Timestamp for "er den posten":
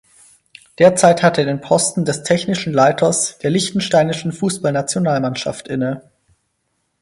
1.37-2.05